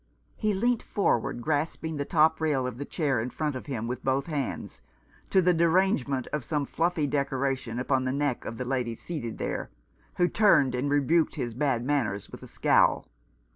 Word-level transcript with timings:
He 0.35 0.51
leant 0.51 0.81
forward, 0.81 1.43
grasping 1.43 1.97
the 1.97 2.05
top 2.05 2.41
rail 2.41 2.65
of 2.65 2.79
the 2.79 2.85
chair 2.85 3.21
in 3.21 3.29
front 3.29 3.55
of 3.55 3.67
him 3.67 3.85
with 3.85 4.03
both 4.03 4.25
hands, 4.25 4.81
to 5.29 5.43
the 5.43 5.53
derangement 5.53 6.25
of 6.33 6.43
some 6.43 6.65
fluffy 6.65 7.05
decoration 7.05 7.77
upon 7.77 8.05
the 8.05 8.11
neck 8.11 8.43
of 8.43 8.57
the 8.57 8.65
lady 8.65 8.95
seated 8.95 9.37
there, 9.37 9.69
who 10.17 10.27
turned 10.27 10.73
and 10.73 10.89
rebuked 10.89 11.35
his 11.35 11.53
bad 11.53 11.85
manners 11.85 12.31
with 12.31 12.41
a 12.41 12.47
scowl. 12.47 13.09